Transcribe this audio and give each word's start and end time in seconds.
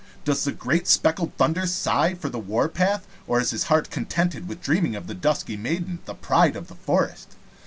Does 0.25 0.45
the 0.45 0.51
great 0.51 0.87
Speckled 0.87 1.37
Thunder 1.37 1.67
sigh 1.67 2.15
for 2.15 2.27
the 2.27 2.39
war 2.39 2.67
path, 2.67 3.05
or 3.27 3.39
is 3.39 3.51
his 3.51 3.65
heart 3.65 3.91
contented 3.91 4.47
with 4.47 4.59
dreaming 4.59 4.95
of 4.95 5.05
the 5.05 5.13
dusky 5.13 5.57
maiden, 5.57 5.99
the 6.05 6.15
Pride 6.15 6.55
of 6.55 6.69
the 6.69 6.75
Forest? 6.75 7.35